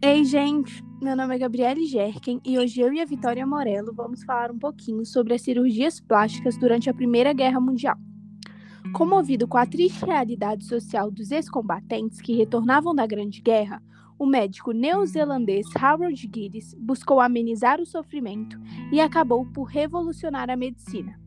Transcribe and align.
Ei, 0.00 0.24
gente! 0.24 0.80
Meu 1.02 1.16
nome 1.16 1.34
é 1.34 1.38
Gabriele 1.38 1.84
Gerken 1.84 2.40
e 2.44 2.56
hoje 2.56 2.80
eu 2.80 2.92
e 2.92 3.00
a 3.00 3.04
Vitória 3.04 3.44
Morello 3.44 3.92
vamos 3.92 4.22
falar 4.22 4.48
um 4.48 4.58
pouquinho 4.58 5.04
sobre 5.04 5.34
as 5.34 5.42
cirurgias 5.42 5.98
plásticas 5.98 6.56
durante 6.56 6.88
a 6.88 6.94
Primeira 6.94 7.32
Guerra 7.32 7.58
Mundial. 7.58 7.96
Comovido 8.92 9.48
com 9.48 9.58
a 9.58 9.66
triste 9.66 10.04
realidade 10.04 10.64
social 10.66 11.10
dos 11.10 11.32
ex-combatentes 11.32 12.20
que 12.20 12.32
retornavam 12.32 12.94
da 12.94 13.04
Grande 13.08 13.42
Guerra, 13.42 13.82
o 14.16 14.24
médico 14.24 14.70
neozelandês 14.70 15.66
Howard 15.74 16.30
Gillis 16.32 16.74
buscou 16.78 17.20
amenizar 17.20 17.80
o 17.80 17.86
sofrimento 17.86 18.56
e 18.92 19.00
acabou 19.00 19.46
por 19.46 19.64
revolucionar 19.64 20.48
a 20.48 20.56
medicina. 20.56 21.18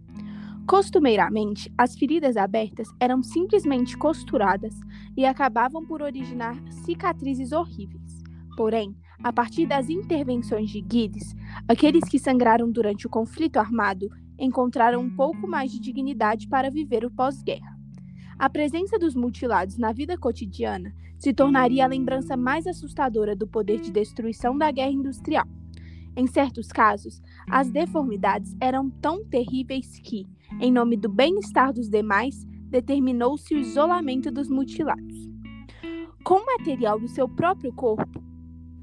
Costumeiramente, 0.66 1.70
as 1.78 1.98
feridas 1.98 2.38
abertas 2.38 2.88
eram 3.02 3.22
simplesmente 3.22 3.98
costuradas 3.98 4.80
e 5.18 5.26
acabavam 5.26 5.86
por 5.86 6.02
originar 6.02 6.56
cicatrizes 6.86 7.52
horríveis. 7.52 8.31
Porém, 8.56 8.96
a 9.24 9.32
partir 9.32 9.66
das 9.66 9.90
intervenções 9.90 10.70
de 10.70 10.82
Guides, 10.82 11.36
aqueles 11.68 12.04
que 12.06 12.20
sangraram 12.20 12.72
durante 12.72 13.06
o 13.06 13.10
conflito 13.10 13.58
armado 13.58 14.10
encontraram 14.38 15.02
um 15.02 15.10
pouco 15.10 15.48
mais 15.48 15.72
de 15.72 15.80
dignidade 15.80 16.48
para 16.48 16.70
viver 16.70 17.06
o 17.06 17.12
pós-guerra. 17.12 17.78
A 18.40 18.50
presença 18.50 18.98
dos 18.98 19.14
mutilados 19.14 19.78
na 19.78 19.92
vida 19.92 20.18
cotidiana 20.18 20.94
se 21.20 21.32
tornaria 21.32 21.86
a 21.86 21.88
lembrança 21.88 22.36
mais 22.36 22.66
assustadora 22.66 23.36
do 23.36 23.48
poder 23.48 23.80
de 23.80 23.92
destruição 23.92 24.58
da 24.58 24.72
guerra 24.72 24.92
industrial. 24.92 25.48
Em 26.18 26.26
certos 26.26 26.68
casos, 26.70 27.22
as 27.50 27.70
deformidades 27.70 28.56
eram 28.60 28.90
tão 28.90 29.24
terríveis 29.24 30.00
que, 30.00 30.28
em 30.60 30.72
nome 30.72 30.98
do 30.98 31.08
bem-estar 31.08 31.72
dos 31.72 31.88
demais, 31.88 32.44
determinou-se 32.70 33.54
o 33.54 33.60
isolamento 33.60 34.32
dos 34.32 34.50
mutilados. 34.50 35.30
Com 36.24 36.44
material 36.46 37.00
do 37.00 37.08
seu 37.08 37.30
próprio 37.30 37.72
corpo, 37.72 38.21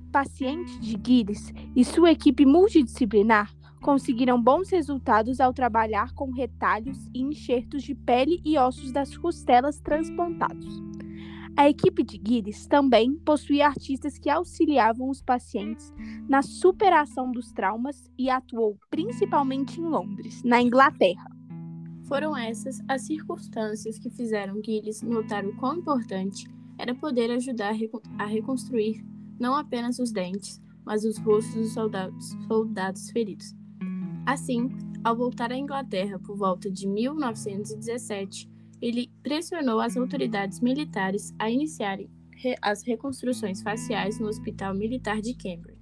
pacientes 0.09 0.78
de 0.81 0.97
Guides 0.97 1.53
e 1.77 1.84
sua 1.84 2.11
equipe 2.11 2.45
multidisciplinar 2.45 3.55
conseguiram 3.81 4.42
bons 4.42 4.70
resultados 4.70 5.41
ao 5.41 5.53
trabalhar 5.53 6.12
com 6.15 6.33
retalhos 6.33 7.09
e 7.15 7.20
enxertos 7.23 7.83
de 7.83 7.95
pele 7.95 8.41
e 8.45 8.59
ossos 8.59 8.92
das 8.92 9.17
costelas 9.17 9.81
transplantados. 9.81 10.83
A 11.56 11.69
equipe 11.69 12.05
de 12.05 12.19
Guides 12.19 12.67
também 12.67 13.17
possuía 13.17 13.67
artistas 13.67 14.17
que 14.17 14.31
auxiliavam 14.31 15.09
os 15.09 15.20
pacientes 15.20 15.92
na 16.28 16.41
superação 16.41 17.33
dos 17.33 17.53
traumas 17.53 18.09
e 18.17 18.31
atuou 18.31 18.78
principalmente 18.89 19.81
em 19.81 19.84
Londres, 19.84 20.43
na 20.45 20.62
Inglaterra. 20.62 21.28
Foram 22.06 22.37
essas 22.37 22.81
as 22.89 23.03
circunstâncias 23.03 23.98
que 23.98 24.09
fizeram 24.09 24.61
Guides 24.61 25.03
notar 25.03 25.45
o 25.45 25.55
quão 25.56 25.78
importante 25.78 26.48
era 26.78 26.95
poder 26.95 27.31
ajudar 27.33 27.75
a 28.19 28.25
reconstruir 28.25 29.05
não 29.39 29.55
apenas 29.55 29.98
os 29.98 30.12
dentes, 30.12 30.61
mas 30.84 31.05
os 31.05 31.19
rostos 31.19 31.55
dos 31.55 31.72
soldados, 31.75 32.36
soldados 32.47 33.11
feridos. 33.11 33.55
Assim, 34.27 34.69
ao 35.05 35.17
voltar 35.17 35.53
à 35.53 35.56
Inglaterra 35.56 36.19
por 36.19 36.36
volta 36.36 36.70
de 36.70 36.86
1917, 36.86 38.50
ele 38.81 39.11
pressionou 39.22 39.81
as 39.81 39.97
autoridades 39.97 40.61
militares 40.61 41.34
a 41.39 41.50
iniciarem 41.50 42.11
as 42.62 42.83
reconstruções 42.83 43.62
faciais 43.62 44.19
no 44.20 44.28
Hospital 44.28 44.75
Militar 44.75 45.20
de 45.20 45.34
Cambridge. 45.34 45.81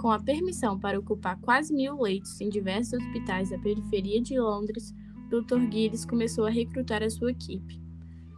Com 0.00 0.10
a 0.10 0.20
permissão 0.20 0.78
para 0.78 0.98
ocupar 0.98 1.38
quase 1.40 1.74
mil 1.74 2.00
leitos 2.00 2.40
em 2.40 2.48
diversos 2.48 2.94
hospitais 2.94 3.50
da 3.50 3.58
periferia 3.58 4.20
de 4.22 4.38
Londres, 4.38 4.94
Dr. 5.28 5.70
Gilles 5.70 6.04
começou 6.04 6.46
a 6.46 6.50
recrutar 6.50 7.02
a 7.02 7.10
sua 7.10 7.32
equipe, 7.32 7.80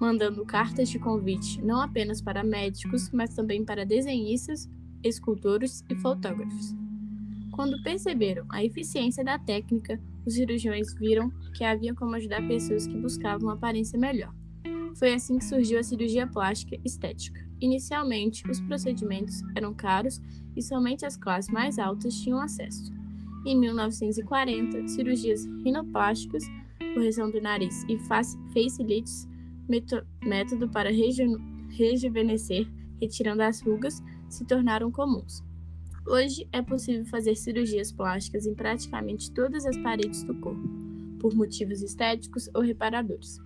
mandando 0.03 0.45
cartas 0.45 0.89
de 0.89 0.99
convite 0.99 1.63
não 1.63 1.81
apenas 1.81 2.21
para 2.21 2.43
médicos, 2.43 3.09
mas 3.13 3.37
também 3.37 3.65
para 3.65 3.87
desenhistas, 3.87 4.69
escultores 5.01 5.85
e 5.89 5.95
fotógrafos. 5.95 6.75
Quando 7.53 7.81
perceberam 7.85 8.45
a 8.49 8.65
eficiência 8.65 9.23
da 9.23 9.39
técnica, 9.39 10.01
os 10.27 10.35
cirurgiões 10.35 10.93
viram 10.95 11.31
que 11.55 11.63
havia 11.63 11.95
como 11.95 12.17
ajudar 12.17 12.45
pessoas 12.49 12.85
que 12.85 12.97
buscavam 12.97 13.47
uma 13.47 13.55
aparência 13.55 13.97
melhor. 13.97 14.35
Foi 14.97 15.15
assim 15.15 15.39
que 15.39 15.45
surgiu 15.45 15.79
a 15.79 15.85
cirurgia 15.85 16.27
plástica 16.27 16.77
estética. 16.85 17.41
Inicialmente, 17.61 18.43
os 18.51 18.61
procedimentos 18.61 19.41
eram 19.55 19.73
caros 19.73 20.21
e 20.57 20.63
somente 20.63 21.07
as 21.07 21.17
classes 21.17 21.49
mais 21.49 21.79
altas 21.79 22.21
tinham 22.21 22.41
acesso. 22.41 22.93
Em 23.47 23.57
1940, 23.57 24.89
cirurgias 24.89 25.45
rinoplásticas, 25.65 26.43
correção 26.93 27.31
do 27.31 27.41
nariz 27.41 27.85
e 27.89 27.97
facelifts, 28.01 29.31
método 29.69 30.69
para 30.69 30.91
reju 30.91 31.39
rejuvenescer, 31.71 32.69
retirando 33.01 33.43
as 33.43 33.61
rugas, 33.63 34.03
se 34.29 34.45
tornaram 34.45 34.91
comuns. 34.91 35.43
Hoje 36.07 36.49
é 36.53 36.61
possível 36.61 37.05
fazer 37.07 37.35
cirurgias 37.37 37.93
plásticas 37.93 38.47
em 38.47 38.55
praticamente 38.55 39.31
todas 39.31 39.65
as 39.65 39.77
paredes 39.79 40.23
do 40.25 40.35
corpo, 40.35 40.69
por 41.19 41.35
motivos 41.35 41.81
estéticos 41.81 42.51
ou 42.55 42.61
reparadores. 42.61 43.39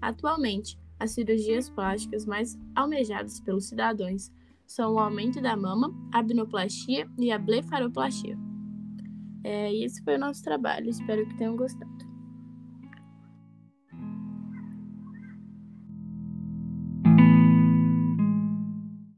Atualmente, 0.00 0.78
as 0.98 1.12
cirurgias 1.12 1.70
plásticas 1.70 2.26
mais 2.26 2.58
almejadas 2.74 3.40
pelos 3.40 3.66
cidadãos 3.66 4.30
são 4.66 4.94
o 4.94 4.98
aumento 4.98 5.40
da 5.40 5.56
mama, 5.56 5.92
a 6.12 6.18
abnoplastia 6.18 7.08
e 7.18 7.30
a 7.30 7.38
blefaroplastia. 7.38 8.36
É, 9.42 9.74
esse 9.74 10.02
foi 10.02 10.16
o 10.16 10.18
nosso 10.18 10.42
trabalho, 10.42 10.90
espero 10.90 11.26
que 11.26 11.36
tenham 11.36 11.56
gostado. 11.56 12.09